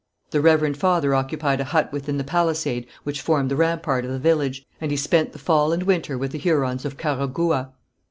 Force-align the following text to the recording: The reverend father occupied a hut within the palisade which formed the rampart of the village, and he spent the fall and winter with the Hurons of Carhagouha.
The 0.31 0.41
reverend 0.41 0.77
father 0.77 1.13
occupied 1.13 1.59
a 1.61 1.63
hut 1.63 1.93
within 1.93 2.17
the 2.17 2.23
palisade 2.23 2.87
which 3.03 3.21
formed 3.21 3.51
the 3.51 3.55
rampart 3.55 4.03
of 4.03 4.09
the 4.09 4.17
village, 4.17 4.65
and 4.81 4.89
he 4.89 4.97
spent 4.97 5.31
the 5.31 5.37
fall 5.37 5.71
and 5.73 5.83
winter 5.83 6.17
with 6.17 6.31
the 6.31 6.39
Hurons 6.39 6.85
of 6.85 6.97
Carhagouha. 6.97 7.69